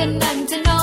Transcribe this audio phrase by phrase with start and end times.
[0.00, 0.79] to none to know.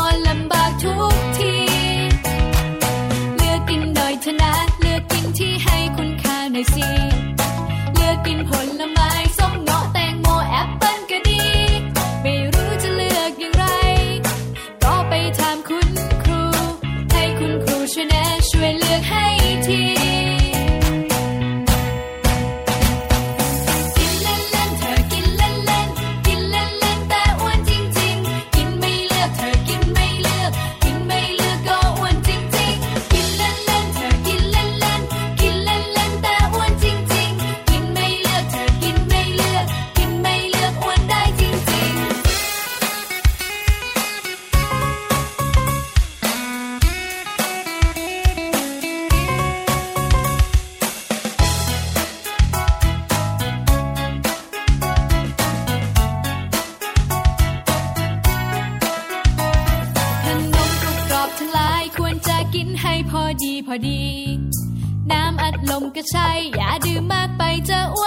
[65.69, 68.06] ลมก็ใช่ อย่าดื่มมากไปจะอ้ว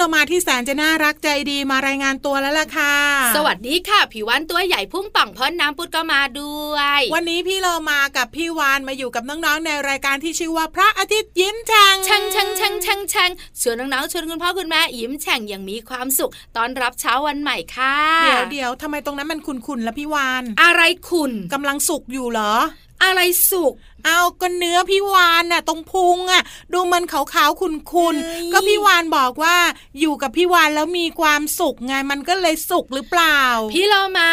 [0.00, 2.94] ที่แสนจะน่ารักใจดีมารายงานตัวแล้วล่ะค่ะ
[3.36, 13.30] สวัสดีค่ะผิววันตัวใหญ่พุ่งป่องพ้นน้ำปุดก็มาด้วย วันนี้พี่เรามากับพี่วานมาอยู่กับน้องๆในรายการที่ชื่อว่าพระอาทิตย์ยิ้มแฉ่งช่งช่งช่งช่งช่ง
[13.60, 22.54] ชวนน้องๆชวนคุณพ่อคุณแม่ยิ้มแฉ่งอย่างมีความสุขตอนรับเช้าวันใหม่ค่ะ เดี๋ยวเดี๋ยวทำไมตรงนั้นมันขุ่นๆแล้วพี่วาน อะไรขุ่นกำลังสุกอยู่เหรอ
[23.02, 23.72] อะไรสุก
[24.04, 29.56] เอาก็เนื้อพี่วานน่ะ ตรงพุงอะ ดูมันขาวๆคุนๆก็พี่วานบอกว่า
[30.00, 33.40] อยู่กับพี่วานแล้วมีความสุขไงมันก็เลยสุกหรือเปล่า
[33.72, 34.30] พี่เรามา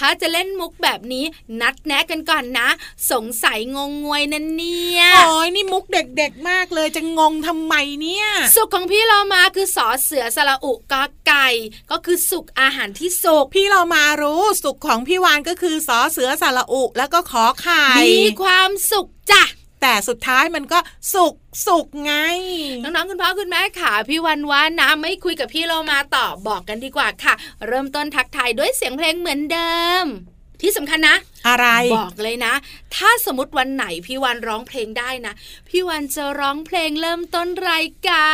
[0.00, 1.24] ถ้าจะเล่นมุกแบบนี้
[1.60, 2.68] นัดแนะกันก่อนนะ
[3.10, 11.48] สงสัยงงงวยนั่นเนี่ยโอ้ยนี่มุกเด็กๆมากเลยจะงงทำไมเนี่ย สุกของพี่เรามาคือสอเสือสระอุกอไก่
[11.90, 19.42] ก็คือสุกอาหารที่สุกพี่เรามารู้สุกของพี่วานก็คือสอเสือสระอุแล้วก็ขอไข่มีความสุขจ้ะ
[19.80, 20.78] แต่สุดท้ายมันก็
[21.14, 21.34] สุก
[21.66, 22.14] สุกไง
[22.82, 27.34] น้องๆคุณพ่อคุณแม่ค่ะ พี่วันวานนะไม่คุยกับพี่เรามาต่อบอกกันดีกว่าค่ะ
[27.66, 30.04] เริ่มต้นทักทายด้วยเสียงเพลงเหมือนเดิม
[30.62, 31.16] ที่สำคัญนะ
[31.48, 31.66] อะไร
[31.98, 32.54] บอกเลยนะ
[32.96, 35.34] ถ้าสมมติวันไหนพี่วันร้องเพลงได้นะ
[35.68, 38.30] พี่วันจะร้องเพลงเริ่มต้นรายกา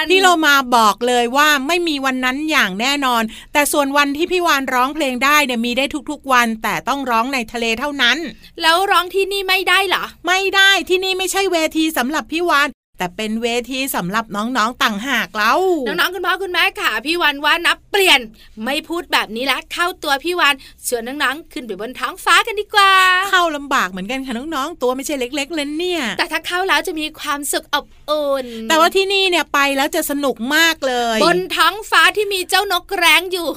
[0.00, 3.22] รพี่เรามาบอกเลยว่าไม่มีวันนั้นอย่างแน่นอน
[3.52, 8.18] แต่ส่วนวันที่พี่วานร้องเพลงได้เนี่ยมีได้ทุกๆวัน แต่ต้องร้องในทะเลเท่านั้น
[8.62, 12.68] แล้วร้องที่นี่ไม่ได้เหรอไม่ได้ที่นี่ไม่ใช่เวทีสำหรับพี่วาน
[13.02, 18.20] แต่เป็นเวทีสำหรับน้องๆต่างหากแล้วน้องๆคุณพ่อคุณแม่ค่ะ พี่วันว่านับเปลี่ยน
[18.64, 20.54] ไม่พูดแบบนี้ละเข้าตัวพี่วัน
[20.86, 22.92] ชวนน้องๆขึ้นไปบนท้องฟ้ากันดีกว่า
[23.30, 33.48] เข้าลำบากเหมือนกันค่ะน้องๆตัวไม่ใช่เล็ก ๆเลยเนี่ย แต่ถ้าเข้าแล้วจะมีความสุขอบอุ่นแต่ว่าที่นี่เนี่ยไปแล้วจะสนุกมากเลย บนท้องฟ้าที่มีเจ้านกแร้งอยู่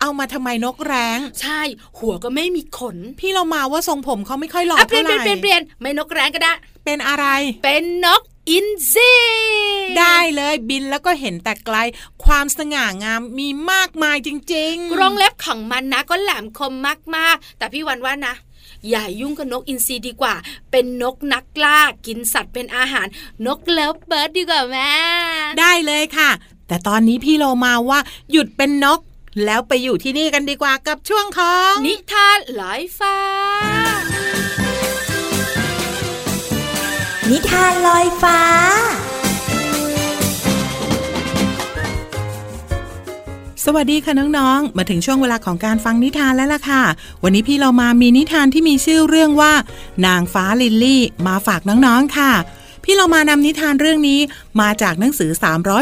[0.00, 1.60] เอามาทำไมนกแร้ง ใช่
[1.98, 6.52] หัวก็ไม่มีขน พี่เรามาว่าทรงผมเขาไม่ค่อยหล่ออะเปลี่เท่ายนไหเปลี่ร่ยนเปลี่ยนเปลี่ยนไม่นกแร้งก็ได้
[6.84, 7.26] เป็นอะไร
[7.64, 9.12] เป็นนกอินทรี
[9.98, 11.76] ได้เลยบินแล้วก็เห็นแต่ไกล
[12.24, 16.72] ความสง่างามมีมากมายจริงกรงเล็บของมันนะก็แหลมคม
[17.16, 18.34] มากๆ แต่พี่วันว่านะ
[18.88, 20.34] อย่ายุ่งกับนกอินทรีดีกว่า
[20.70, 23.06] เป็นนกนักล่ากินสัตว์เป็นอาหาร
[23.46, 26.30] นกเลิฟเบิร์ดดีกว่าแม่ๆได้เลยค่ะ
[26.68, 28.00] แต่ตอนนี้พี่โลมาว่า
[28.32, 29.00] หยุดเป็นนก
[29.44, 34.11] แล้วไปอยู่ที่นี่กันดีกว่ากับช่วงของ นิทานลอยฟ้า
[37.32, 38.40] นิทานลอยฟ้า
[43.64, 46.82] สวัสดีค่ะน้องๆ มาถึงช่วงเวลาของการฟังนิทานแล้วล่ะค่ะ
[47.22, 49.52] วันนี้พี่เรามามีนิทานที่มีชื่อเรื่องว่า
[50.06, 52.32] นางฟ้าลิลลี่ มาฝากน้องๆค่ะ
[52.84, 54.20] พี่เรามานำนิทานเรื่องนี้
[54.60, 55.30] มาจากหนังสือ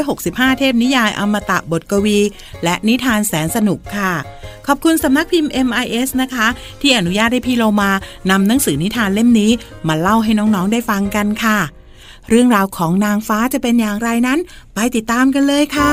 [0.04, 2.18] 365 เทพนิยายอมตะบทกวี
[2.64, 4.12] และนิทานแสนสนุกค่ะ
[4.66, 6.46] ขอบคุณสำนักพิมพ์ MIS นะคะ
[6.80, 7.90] ที่อนุญาตให้พี่เรามา
[8.30, 9.50] นำหนังสือนิทานเล่มนี้
[9.88, 11.58] มาเล่าให้น้องๆได้ฟังกันค่ะ
[12.28, 14.38] เรื่องราวของนางฟ้าจะเป็นอย่างไรนั้น
[14.74, 15.92] ไปติดตามกันเลยค่ะ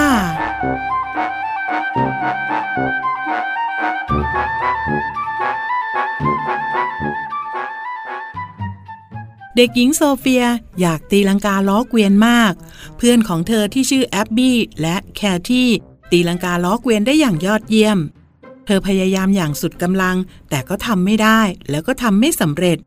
[9.57, 10.44] เด็กหญิงโซเฟีย
[10.81, 12.54] อยากตีลังกาล้อเกวียนมาก
[12.98, 15.68] เพื่อนของเธอที่ชื่อแอบบี้และแคที่
[16.12, 17.98] ตีลังกาล้อเกวียนได้อย่างยอดเยี่ยม
[18.65, 20.18] เธอพยายามอย่างสุดกำลัง
[20.50, 21.39] แต่ก็ทำไม่ได้
[21.69, 22.77] แล้วก็ทำไม่สำเร็จ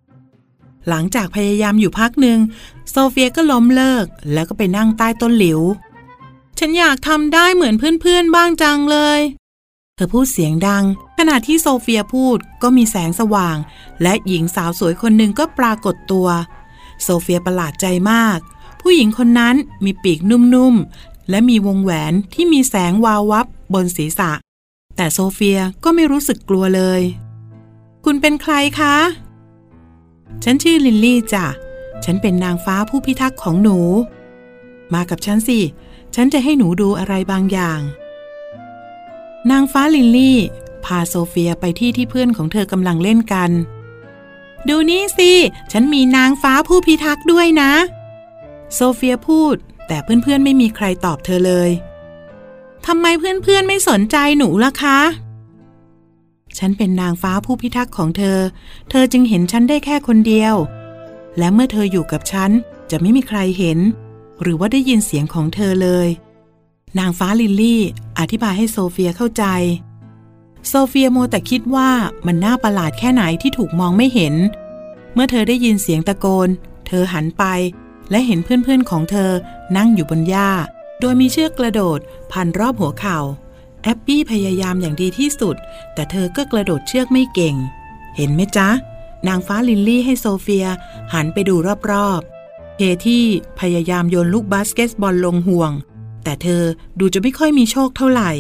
[0.89, 2.39] หลังจากพยายามอยู่พักหนึ่ง
[2.91, 5.61] โซเฟียก็ล้มเลิก แล้วก็ไปนั่งใต้ต้นหลิว
[6.59, 9.21] ฉันอยากทำได้เหมือนเพื่อนๆบ้างจังเลย
[9.97, 10.85] เธอพูดเสียงดัง
[11.19, 13.57] ขณะที่โซเฟียพูดก็มีแสงสว่าง
[14.03, 16.29] และหญิงสาวสวยคนหนึ่งก็ปรากฏตัว
[17.03, 18.39] โซเฟียประหลาดใจมาก
[18.81, 24.33] ผู้หญิงคนนั้นมีปีกนุ่มๆ และมีวงแหวนที่มีแสงวาววับบนศีรษะ
[24.97, 27.03] แต่โซเฟียก็ไม่รู้สึกกลัวเลย
[28.05, 28.97] คุณเป็นใครคะ
[30.45, 31.47] ฉันชื่อลินลี่จ้ะ
[32.05, 33.79] ฉันเป็นนางฟ้าผู้พิทักษ์ของหนู
[34.95, 35.59] มากับฉันสิ
[36.15, 37.81] ฉันจะให้หนูดูอะไรบางอย่าง
[39.51, 40.39] นางฟ้าลิลลี่
[40.85, 43.51] พาโซเฟียไปที่ที่เพื่อนของเธอกำลังเล่นกัน
[44.69, 45.33] ดูนี่สิ
[45.73, 47.73] ฉันมีนางฟ้าผู้พิทักษ์ด้วยนะ
[48.75, 51.71] โซเฟียพูด แต่เพื่อนๆไม่มีใครตอบเธอเลย
[52.87, 54.99] ทำไมเพื่อนๆไม่สนใจหนูล่ะคะ
[56.59, 58.39] ฉันเป็นนางฟ้าผู้พิทักษ์ของเธอ
[58.91, 60.55] เธอจึงเห็นฉันได้แค่คนเดียว
[61.39, 62.51] และเมื่อเธออยู่กับฉัน
[62.91, 63.79] จะไม่มีใครเห็น
[64.41, 66.09] หรือว่าได้ยินเสียงของเธอเลย
[66.99, 67.83] นางฟ้าลิลลี่
[68.19, 69.45] อธิบายให้โซเฟียเข้าใจ
[70.69, 71.91] โซเฟียมัวแต่คิดว่า
[72.27, 74.35] มันน่าประหลาดแค่ไหนที่ถูกมองไม่เห็น
[75.15, 76.49] เมื่อเธอได้ยินเสียงตะโกน
[76.87, 77.45] เธอหันไป
[78.11, 79.31] และเห็นเพื่อนๆของเธอ
[79.77, 80.51] นั่งอยู่บนหญ้า
[81.01, 81.99] โดยมีเชือกกระโดด
[82.33, 83.19] พันรอบหัวเข่า
[83.83, 85.57] แอบบี้พยายามอย่างดีที่สุด
[85.95, 87.57] แต่เธอก็กระโดดเชือกไม่เก่ง
[88.17, 88.69] เห็นไหมจ๊ะ
[89.29, 90.67] นางฟ้าลิลลี่ให้โซเฟีย
[91.15, 91.55] หันไปดู
[91.91, 93.25] รอบๆเคที่
[93.61, 95.73] พยายามโยนลูกบาสเกตบอลลงห่วง
[96.25, 96.63] แต่เธอ
[96.99, 98.31] ดูจะไม่ค่อยมีโชคเท่าไหร่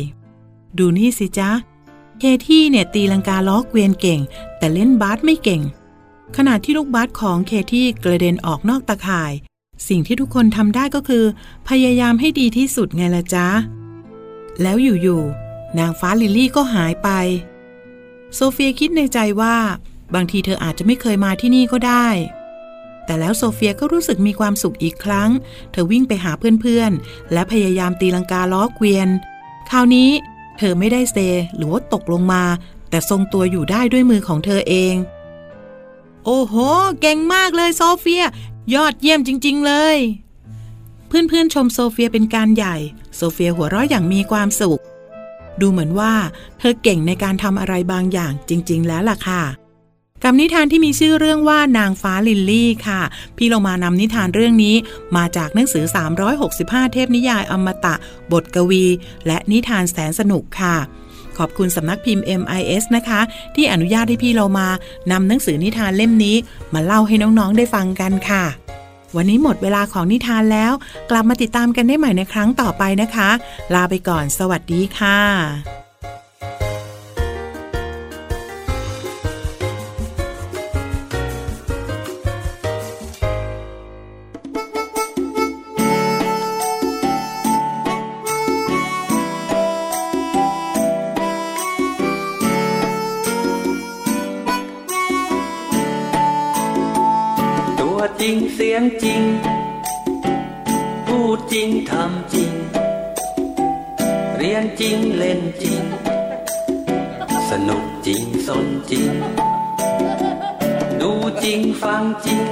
[0.78, 1.50] ดูนี่สิจ๊ะ
[2.20, 4.20] เคที่เนี่ยตีลังกาล้อเกวียนเก่ง
[4.58, 5.62] แต่เล่นบาสไม่เก่ง
[6.36, 9.32] ขณะที่ลูกบาสของเคที่กระเด็นออกนอกตาข่าย
[9.88, 11.24] สิ่งที่ทุกคนทำได้ก็คือ
[11.68, 13.48] พยายามให้ดีที่สุดไงล่ะจ๊ะ
[14.62, 17.08] แล้วอยู่ๆนางฟ้าลิลลี่ก็หายไป
[18.34, 19.56] โซเฟียคิดในใจว่า
[20.14, 22.08] บางทีเธออาจจะไม่เคยมาที่นี่ก็ได้
[23.04, 25.30] แต่แล้วโซเฟียก็รู้สึกมีความสุขอีกครั้ง
[25.70, 29.08] เธอวิ่งไปหาเพื่อนๆ และพยายามตีลังกาล้อเกวียน
[29.70, 30.10] คราวนี้
[30.62, 31.18] เธอไม่ได้เซ
[31.56, 32.42] หรือว่าตกลงมา
[32.90, 34.94] แต่ทรงตัวอยู่ได้ด้วยมือของเธอเอง
[36.24, 36.54] โอ้โห
[37.00, 38.24] เก่งมากเลยโซเฟีย
[38.74, 39.96] ยอดเยี่ยมจริง ๆ เลย
[41.06, 42.76] เพื่อนๆชมโซเฟียเป็นการใหญ่
[43.16, 44.80] โซเฟียหัวเราะอย่างมีความสุข
[45.60, 46.12] ดูเหมือนว่า
[46.58, 49.42] เธอเก่งในการทำอะไรบางอย่างจริง ๆ แล้วล่ะค่ะ
[50.24, 53.00] กับนิทานที่มีชื่อเรื่องว่านางฟ้าลิลลี่ค่ะ
[53.36, 54.76] พี่เรามานำนิทานเรื่องนี้
[55.16, 55.84] มาจากหนังสือ
[56.38, 57.94] 365 เทพนิยายอมตะ
[58.32, 58.84] บทกวี
[59.26, 60.76] และนิทานแสนสนุกค่ะ
[61.38, 63.20] ขอบคุณสำนักพิมพ์ MIS นะคะ
[63.54, 64.68] ที่อนุญาตให้พี่เรามา
[65.12, 66.36] นำหนังสือนิทานเล่มนี้
[66.74, 68.44] มาเล่าให้น้องๆได้ฟังกันค่ะ
[69.16, 70.72] วันนี้หมดเวลาของนิทานแล้ว
[71.10, 73.30] กลับมาติดตามกันได้ใหม่ในครั้งต่อไปนะคะ
[73.74, 75.79] ลาไปก่อน สวัสดีค่ะ
[98.22, 99.22] ริงเสียงจริง
[101.06, 102.52] พูดจริงทำจริง
[104.36, 105.82] เรียนจริงเล่นจริง
[107.50, 109.10] สนุกจริงสนจริง
[111.00, 111.12] ดู
[111.44, 112.42] จริงฟังจริง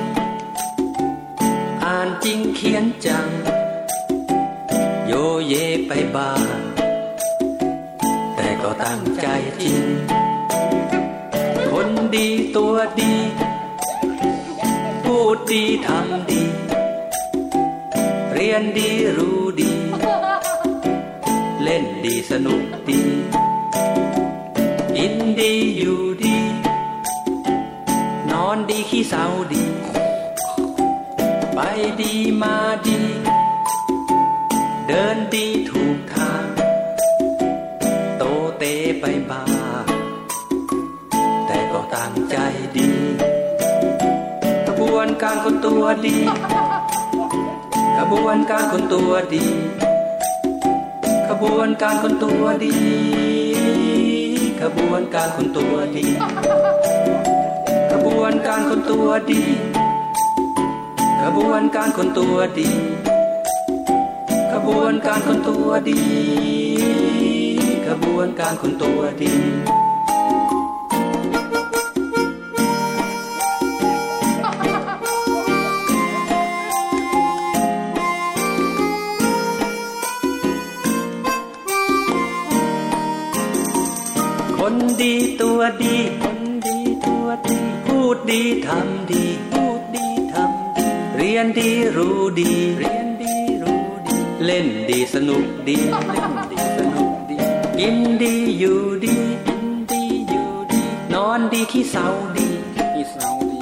[1.85, 3.29] อ่านจริงเขียนจัง
[5.07, 5.13] โย
[5.47, 5.55] เย
[5.87, 6.47] ไปบ้าง
[8.37, 9.27] แต่ก็ตั้งใจ
[9.63, 9.83] จริง
[11.71, 13.15] คนดีตัวดี
[15.37, 16.43] ดดีทำดี
[18.33, 19.73] เรียนดีรู้ดี
[21.63, 23.03] เล่นดีสนุกดี
[24.97, 26.39] กินดีอยู่ดี
[28.31, 29.65] นอนดีขี้เศร้าดี
[31.55, 31.59] ไป
[32.01, 32.57] ดีมา
[32.87, 32.99] ดี
[34.87, 36.47] เดินดีถูกทาง
[38.19, 38.23] โต
[38.59, 38.63] เต
[39.01, 39.45] ไปบ้า
[41.47, 42.37] แต่ก็ตั้งใจ
[42.77, 42.91] ดี
[45.31, 46.17] การคนตัวดี
[47.99, 49.45] กระบวนการคนตัวดี
[51.29, 52.75] ขบวนการคนตัวดี
[54.61, 56.07] ขบวนการคนตัวดี
[57.93, 59.43] ขบวนการคนตัวดี
[61.23, 62.71] ขบวนการคนตัวดี
[64.53, 66.01] ขบวนการคนตัวดี
[67.87, 69.33] ขบวนการคนตัวดี
[85.83, 95.79] ดีคนดีตัวดี พูดดีทำดี พูดดีทำดี เรียนดีรู้ดี เรียนดีรู้ดี เล่นดีสนุกดี
[96.13, 97.39] เล่นดีสนุกดี
[97.79, 100.83] กินดีอยู่ดีกินดีอยู่ดี
[101.15, 102.49] นอนดีขี้เศร้าดี
[102.95, 103.61] ขี้เศร้าดี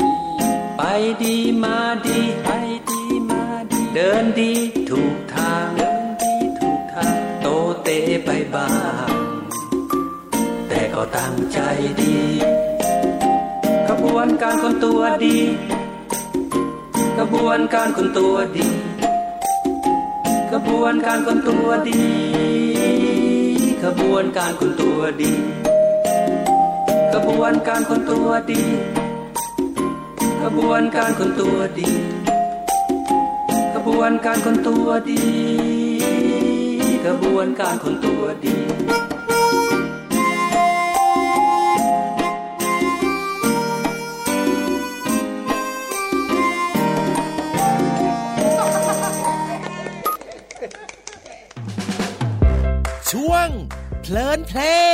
[0.76, 0.82] ไป
[1.22, 2.48] ดีมาดี ไป
[2.90, 4.52] ดีมาดี เดินดี
[4.90, 7.46] ถูกทาง เดินดีถูกทาง โต
[7.82, 7.88] เต
[8.24, 9.25] ไปบ้างแต่
[10.98, 11.58] ก็ตั้งใจ
[12.00, 12.16] ดี
[13.88, 15.36] ขบวนการคนตัวดี
[17.18, 18.68] ขบวนการคนตัวดี
[20.52, 22.02] ขบวนการคนตัวดี
[23.82, 25.32] ขบวนการคนตัวดี
[27.12, 28.62] ขบวนการคนตัวดี
[30.42, 31.90] ขบวนการคนตัวดี
[33.74, 35.22] ขบวนการคนตัวดี
[37.06, 38.56] ขบวนการคนตัวดี
[54.44, 54.85] play.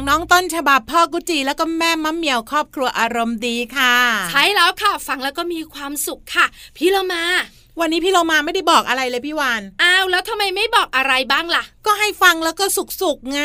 [0.00, 3.94] ของน้องต้นฉบับพ่อกุจีแล้วก็แม่มะเหมียวครอบครัวอารมณ์ดีค่ะ
[4.30, 7.22] ใช่แล้วค่ะ ฟังแล้วก็มีความสุขค่ะ พี่เรามา
[7.80, 13.42] วันนี้พี่เรามาไม่ได้บอกอะไรเลยพี่วานอ้าวแล้วทำไมไม่บอกอะไรบ้างล่ะ ก็ให้ฟังแล้วก็สุกๆไง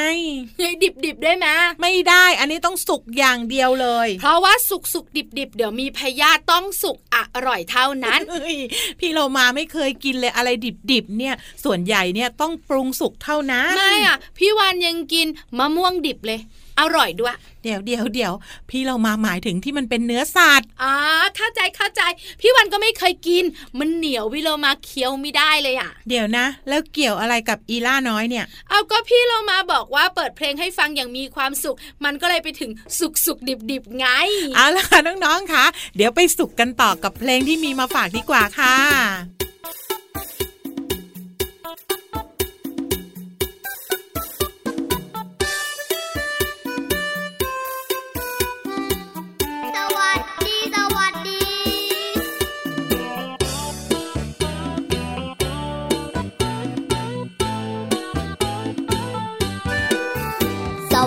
[0.84, 1.48] ดิบดิบๆได้ไหม
[1.82, 7.18] ไม่ได้อันนี้ต้องสุกอย่างเดียวเลย เพราะว่าสุกสุกดิบดิบๆเดี๋ยวมีพยาธิต้องสุกอ
[7.48, 8.58] ร่อยเท่านั้นเฮ้ย
[9.00, 10.50] พี่เรามาไม่เคยกินเลยอะไร
[10.92, 16.40] ดิบๆเนี่ย ส่วนใหญ่เนี่ยต้องปรุงสุกเท่านั้นไม่อะพี่วานยังกินมะม่วงดิบเลย
[16.80, 18.34] อร่อยด้วย เดี๋ยวเดี๋ยวเดี๋ยว
[18.70, 20.94] พี่เรามาหมายถึงที่มันเป็นเนื้อสัตว์อ่า
[21.38, 22.02] เข้าใจเข้าใจ
[22.42, 23.44] พี่วันก็ไม่เคยกิน
[23.80, 34.08] มันเหนียววิโลมาเคี้ยวไม่ได้เลยอะ เดี๋ยวนะ แล้วเกี่ยวอะไรกับอีล่าน้อยเนี่ย เอาก็พี่เรามาบอกว่าเปิดเพลงให้ฟังอย่างมีความสุข มันก็เลยไปถึงสุกสุกดิบดิบๆไง
[34.56, 38.76] เอาล่ะค่ะน้องๆค่ะเดี๋ยวไปสุกกันต่อกับเพลงที่มีมาฝากดีกว่าค่ะ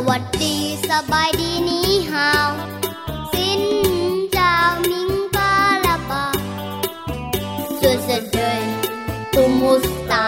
[0.08, 0.56] วัสดี
[0.88, 2.50] สบายดีนี้ฮาว
[3.32, 3.62] สิน
[4.36, 4.52] จา
[4.90, 5.52] มิงปา
[5.84, 6.24] ลาปา
[7.80, 8.62] สุดสุดเลย
[9.32, 10.26] คุมุสตา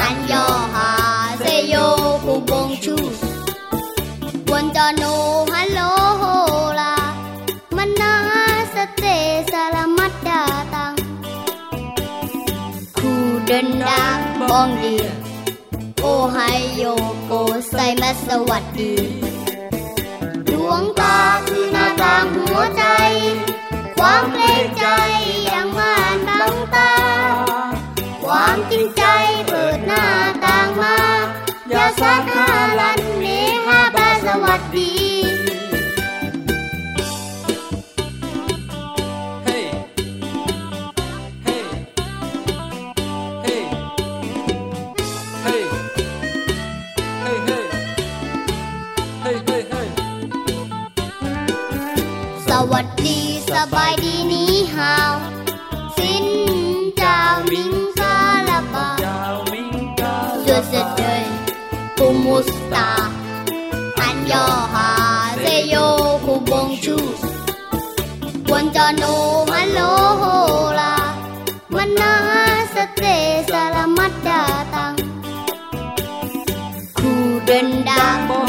[0.00, 0.90] อันยอฮา
[1.40, 1.74] เซโย
[2.24, 2.96] คุบงชู
[4.50, 5.04] วันจโน
[5.52, 5.80] ฮัลโล
[6.18, 6.24] โฮ
[6.80, 6.94] ลา
[7.76, 8.14] มันนา
[8.74, 9.04] สเต
[9.50, 10.42] สาลามัดดา
[10.74, 10.94] ตัง
[12.96, 13.10] คู
[13.46, 15.06] เดินดังบองเรีย
[16.00, 16.38] โอไฮ
[16.76, 16.84] โย
[17.26, 17.32] โก
[17.76, 18.94] ใจมาสวัสดี
[20.48, 22.84] ดวงตาคือหน้าต่างหัวใจ
[23.96, 24.86] ความเกรงใจ
[25.52, 26.92] ยังมานบังตา
[28.24, 29.04] ความจริงใจ
[29.46, 30.04] เปิดหน้า
[30.44, 30.96] ต่างมา
[31.68, 32.48] อย่าสักหา
[32.80, 33.24] ลันเน
[33.66, 35.19] ฮาบาสวัสดี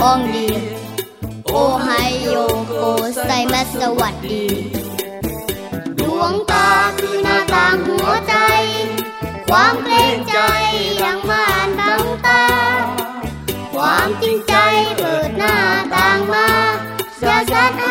[0.01, 0.47] บองดี
[1.49, 1.89] โอไฮ
[2.21, 2.35] โย
[2.67, 2.73] โก
[3.23, 4.43] ไซมาสวัสดี
[5.99, 8.35] ดวงตาคือหน้าต่างหัวใจ
[9.49, 10.39] ความเกรงใจ
[11.03, 12.45] ยังมานบังตา
[13.73, 14.55] ความจริงใจ
[14.97, 15.55] เปิดหน้า
[15.95, 16.47] ต่างมา
[17.21, 17.90] อย่าสักห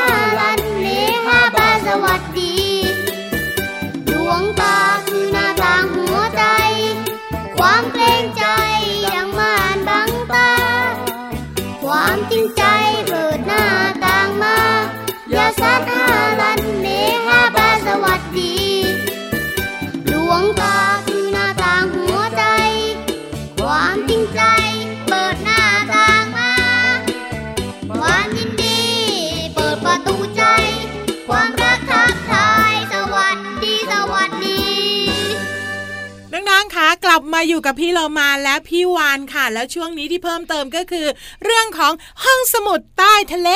[37.05, 41.07] กลับมาอยู่กับพี่เรามาและพี่วานค่ะ แล้วช่วงนี้ที่เพิ่มเติมก็คือ
[41.45, 41.93] เรื่องของ
[42.25, 43.51] ห้องสมุดใต้ทะเล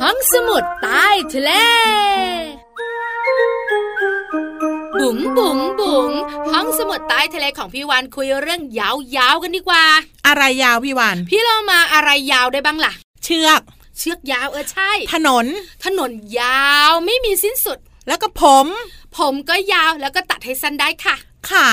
[0.00, 1.50] ห้องสมุดใต้ทะเล
[5.00, 6.10] บุ๋งบุ๋งบุ๋ง
[6.52, 9.84] ห้องสมุดใต้ทะเลของพี่วานคุยเรื่องยาวๆกันดีกว่า
[10.26, 12.92] อะไรยาวพี่วานพี่เรามาอะไรยาวได้บ้างล่ะ
[13.24, 13.60] เชือก
[13.98, 15.46] เชือกยาวเออใช่ ถนน
[15.84, 18.66] ถนนยาวไม่มีสิ้นสุด แล้วก็ผม
[19.18, 21.16] ผมก็ยาวแล้วก็ตัดให้สั้นได้ค่ะ
[21.50, 21.70] ขา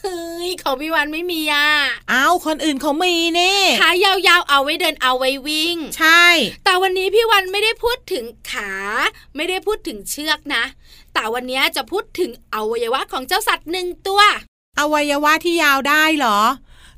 [0.00, 1.66] เฮ้ยของพี่วานไม่มีอะ
[2.10, 6.24] เอาคนอื่นเขามีนี่ขายาวๆเอาไว้เดินเอาไว้วิ่ง ใช่
[6.64, 8.72] แต่วันนี้พี่วันไม่ได้พูดถึงขา
[9.36, 10.64] ไม่ได้พูดถึงเชือกนะ
[11.14, 14.22] แต่วันนี้จะพูดถึงอวัยวะของเจ้าสัตว์หนึ่งตัว
[14.78, 16.40] อวัยวะที่ยาวได้เหรอ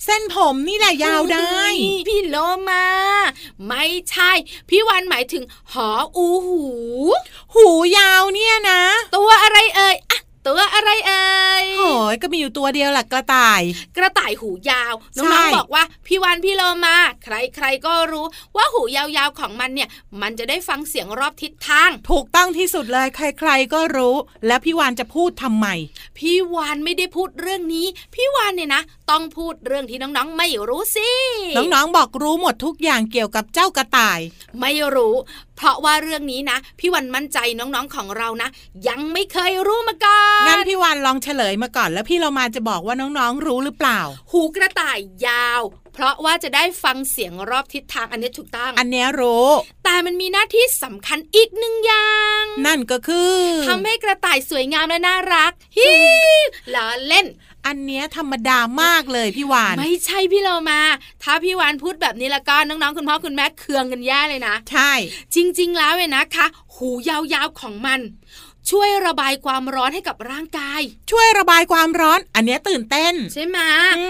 [0.05, 1.61] เส้นผมนี่แหละยาวได้
[2.09, 2.37] พี่โล
[2.71, 2.87] มา
[3.67, 4.31] ไม่ใช่
[4.69, 6.63] พี่วันหมายถึงหออูหู
[7.55, 7.67] หู
[7.99, 8.83] ยาวเนี่ยนะ
[9.17, 11.25] ตัวอะไรเอ่ยอะ ตัวอะไรเอ่
[11.63, 13.63] ยโอ้ยก็มีอยู่ตัวเดียวแหละกระต่าย
[13.97, 18.27] กระต่ายหูยาว น้องๆบอกว่าพี่วันพี่โลมา ใครๆก็รู้
[18.57, 19.89] ว่าหูยาวๆของมันเนี่ย
[20.21, 25.67] มันจะได้ฟังเสียงรอบทิศทาง ถูกต้องที่สุดเลยใคร ๆก็รู้ แล้วพี่วานจะพูดทำไม
[26.19, 31.11] พี่วานไม่ได้พูดเรื่องนี้ พี่วานเนี่ยนะ ต้องพูดเรื่องที่น้องๆไม่รู้สิ
[31.57, 34.21] น้องๆบอกรู้หมดทุกอย่างเกี่ยวกับเจ้ากระต่าย
[34.61, 35.15] ไม่รู้
[35.57, 38.49] เพราะว่าเรื่องนี้นะ พี่วันมั่นใจน้องๆของเรานะ
[38.89, 44.01] ยังไม่เคยรู้มาก่อนงั้นพี่วานลองเฉลยมาก่อน แล้วพี่เรามาจะบอกว่าน้องๆรู้หรือเปล่า
[44.33, 45.63] หูกระต่ายยาว
[45.95, 49.49] เพราะว่าจะได้ฟังเสียงรอบทิศทางอันนี้ถูกต้อง อันนี้รู้
[49.85, 52.11] แต่มันมีหน้าที่สำคัญอีกหนึ่งอย่า
[52.43, 53.37] ง นั่นก็คือ
[53.69, 55.89] ทำให้กระต่ายสวยงามและน่ารักฮิ
[56.75, 57.27] ล้อเล่น
[57.67, 60.81] อันเนี้ยธรรมดามากเลยพี่วาน ไม่ใช่พี่เรามา
[61.23, 64.93] ถ้าพี่วานพูดแบบนี้ละวก็น้องๆคุณพ่อคุณแม่เคืองกันแย่เลยนะ ใช่
[65.35, 68.01] จริง ๆ แล้วเว้ยนะคะ หูยาวๆของมัน
[68.71, 73.59] ช่วยระบายความร้อนให้กับร่างกาย ช่วยระบายความร้อน อันนี้ตื่นเต้น ใช่ไหม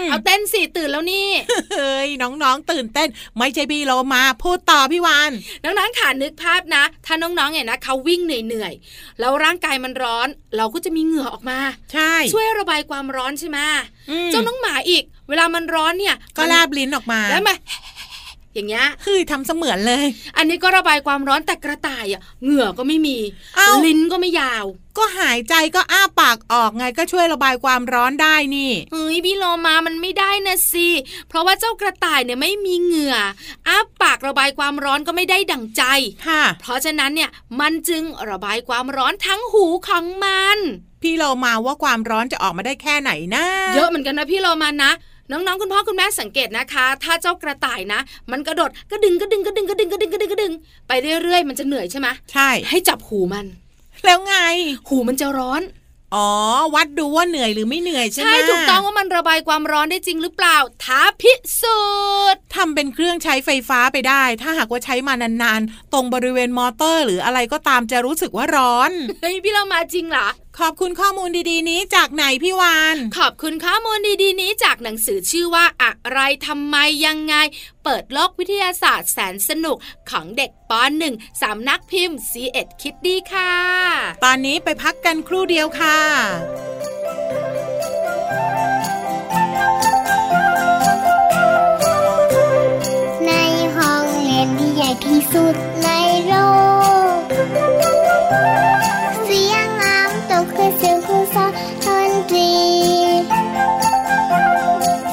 [0.09, 1.29] เอาเต้นสิตื่นแล้วนี่
[1.73, 5.31] เฮ้ยน้องๆตื่นเต้น ไม่ใช่พี่เรามาพูดต่อพี่วาน
[5.63, 11.59] น้องๆขานึกภาพนะ ถ้าน้องๆเนี่ยนะเขาวิ่งเหนื่อยๆแล้วร่างกายมันร้อน เราก็จะมีเหงื่อออกมา
[11.93, 13.59] ใช่ ช่วยระบายความร้อนใช่ไหม
[14.31, 17.55] เจ้าน้องหมาอีก เวลามันร้อนเนี่ย ก็ลาบลิ้นออกมาแล้วมา
[18.53, 20.05] อย่างเงี้ยคือทำเสมือนเลย
[20.37, 23.17] อันนี้ก็ระบายความร้อนแต่กระต่ายอะเหงื่อก็ไม่มี
[23.85, 24.65] ลิ้นก็ไม่ยาว
[24.97, 30.89] ก็หายใจก็อ้าปากออกไงก็ช่วยระบายความร้อนได้นี่เฮ้ยพี่โลมามันไม่ได้นะสิ
[31.27, 33.15] เพราะว่าเจ้ากระต่ายเนี่ยไม่มีเหงื่อ
[33.67, 35.83] อ้าปากระบายความร้อนก็ไม่ได้ดั่งใจ
[36.27, 40.57] ค่ะเพราะฉะนั้นเนี่ยมันจึงระบายความร้อนทั้งหูของมัน
[41.01, 44.91] พี่โลมาว่าความร้อนจะออกมาได้แค่ไหนนะ เยอะเหมือนกันนะพี่โลามานะ
[45.31, 47.99] น้องๆ คุณพ่อคุณแม่สังเกตนะคะ ถ้าเจ้ากระต่ายนะ
[48.31, 50.53] มันกระโดดกระดึงก็ดึงก็ดึงก็ดึงก็ดึงก็ดึงก็ดึง
[50.87, 50.91] ไป
[51.23, 53.45] เรื่อยๆ มันจะเหนื่อยใช่ไหมใช่ ให้จับหูมัน
[54.05, 54.35] แล้วไง
[54.87, 55.61] หูมันจะร้อน
[56.15, 56.29] อ๋อ
[56.75, 61.81] วัดดูว่าเหนื่อยหรือไม่เหนื่อยใช่ไหมใช่ ถูกต้องว่ามันระบายความร้อนได้จริงหรือเปล่าท้าพิสู
[62.33, 68.91] จน์ทำเป็นเครื่องใช้ไฟฟ้าไปได้ ถ้าหากว่าใช้มานานๆ ตรงบริเวณมอเตอร์ หรืออะไรก็ตามจะรู้สึกว่าร้อน
[69.21, 70.27] เฮ้ยพี่เรามาจริงเหรอ
[70.59, 77.35] ขอบคุณข้อมูลดีๆ นี้จากไหนพี่วาน ขอบคุณข้อมูลดีๆ นี้จากหนังสือชื่อว่าอะไรทำไมยังไง
[77.83, 79.77] เปิดโลกวิทยาศาสตร์แสนสนุก
[80.09, 80.71] ของเด็กป
[81.07, 83.53] .1 สามนักพิมพ์ c ีเอ็ดคิดดีค่ะ
[84.25, 85.97] ตอนนี้ไปพักกันครู่เดียวค่ะ
[93.25, 93.31] ใน
[93.75, 95.89] ห้องเลนที่ใหญ่ที่สุดใน
[96.27, 96.33] โล
[97.19, 97.21] ก
[100.77, 101.51] เสียงครูสอน
[101.85, 102.51] ดนตรี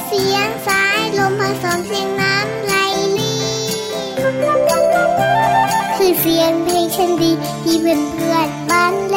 [0.06, 2.74] เสียงสายลมผสมเสียงน้ำไหล
[3.18, 3.34] ลี
[5.96, 7.30] คือเสียงเพลงฉันดี
[7.62, 8.36] ที่เพื่อเพื่อ
[8.70, 9.16] บ้านเล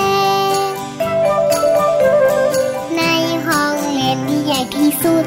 [2.97, 3.01] ใน
[3.45, 5.25] ห้องเรีนที่ใหญ่ที่สุด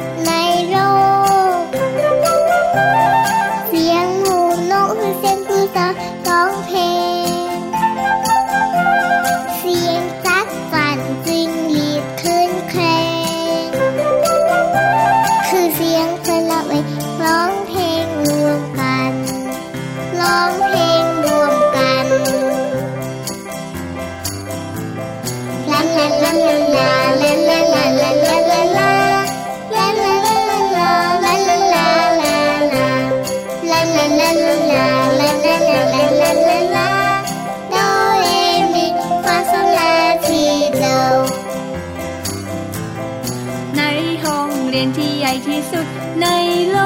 [44.76, 45.87] เรียนที่ใหญ่ที่สุด
[46.22, 46.26] ใน
[46.70, 46.78] โล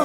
[0.00, 0.04] ก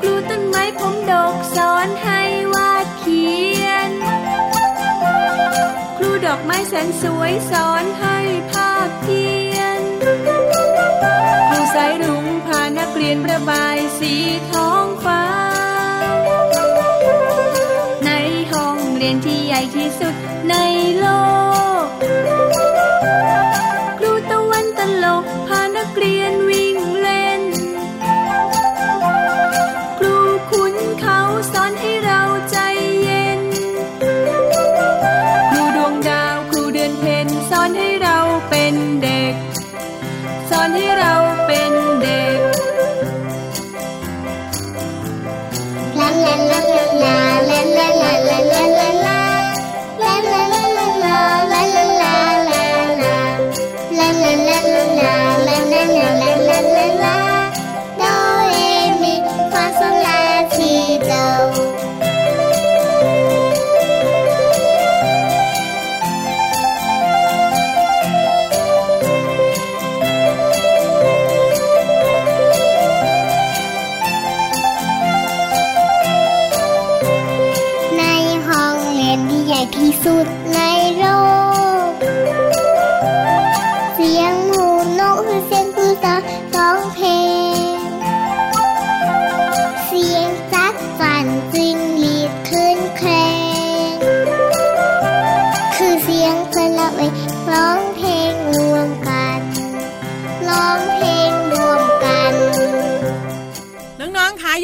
[0.00, 2.20] ครูต้นไม้ผมดกสอนให้
[2.54, 3.26] วาดเขี
[3.64, 3.90] ยน
[5.96, 8.18] ครูดอกไม้แสนสวยสอนให้
[8.52, 9.80] ภาคเพียน
[11.48, 14.14] ครูสายรุ้งพานักเรียนประบายสี
[14.50, 15.24] ท้องฟ้า
[18.06, 18.10] ใน
[18.52, 20.14] ห้องเรียนที่ใหญ่ที่สุด
[20.50, 20.54] ใน
[20.98, 21.06] โล
[21.84, 21.86] ก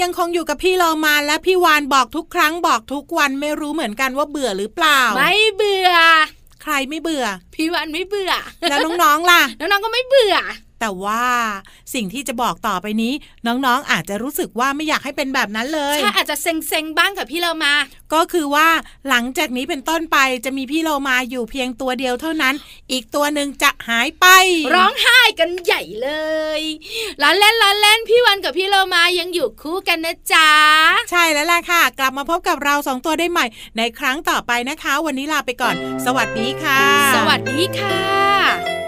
[0.02, 5.90] ยังคงอยู่กับพี่เรามาและพี่วานบอกทุกครั้งบอกทุกวันไม่รู้เหมือนกันว่าเบื่อหรือเปล่า ไม่เบื่อ
[6.62, 8.32] ใครไม่เบื่อ พี่วันไม่เบื่อ
[8.68, 10.36] แล้วน้องๆล่ะ น้องๆก็ไม่เบื่อ
[10.80, 11.24] แต่ว่า
[11.94, 13.12] สิ่งที่จะบอกต่อไปนี้
[13.46, 17.74] น้องๆ อาจจะรู้สึกว่าไม่อยากให้เป็นแบบนั้นเลยใช่อาจจะเซ็งๆบ้างกับพี่เรามา
[18.14, 18.68] ก็คือว่า
[19.08, 22.54] หลังจากนี้เป็นต้นไปจะมีพี่โลมาอยู่เพียงตัวเดียวเท่านั้น
[22.92, 24.26] อีกตัวหนึ่งจะหายไป
[24.74, 26.10] ร้องไห้กันใหญ่เล
[26.60, 26.62] ย
[27.20, 30.50] ล้อเล่นล้อเล่นพี่วันกับพี่เรามายังอยู่คู่กันนะจ๊ะ
[31.10, 33.46] ใช่แล้วล่ะค่ะ กลับมาพบกับเราสองตัวได้ใหม่
[33.78, 35.74] ในครั้งต่อไปนะคะ วันนี้ลาไปก่อน
[36.06, 36.82] สวัสดีค่ะ
[37.16, 38.87] สวัสดีค่ะ